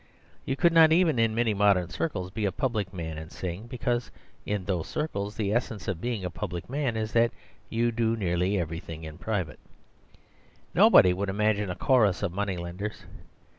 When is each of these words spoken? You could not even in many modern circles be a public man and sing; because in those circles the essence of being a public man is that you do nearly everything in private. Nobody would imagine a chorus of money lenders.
You 0.45 0.55
could 0.55 0.73
not 0.73 0.91
even 0.91 1.19
in 1.19 1.35
many 1.35 1.53
modern 1.53 1.91
circles 1.91 2.31
be 2.31 2.45
a 2.45 2.51
public 2.51 2.91
man 2.91 3.19
and 3.19 3.31
sing; 3.31 3.67
because 3.67 4.09
in 4.47 4.65
those 4.65 4.87
circles 4.87 5.35
the 5.35 5.53
essence 5.53 5.87
of 5.87 6.01
being 6.01 6.25
a 6.25 6.31
public 6.31 6.67
man 6.67 6.97
is 6.97 7.11
that 7.11 7.31
you 7.69 7.91
do 7.91 8.15
nearly 8.15 8.59
everything 8.59 9.03
in 9.03 9.19
private. 9.19 9.59
Nobody 10.73 11.13
would 11.13 11.29
imagine 11.29 11.69
a 11.69 11.75
chorus 11.75 12.23
of 12.23 12.31
money 12.33 12.57
lenders. 12.57 13.05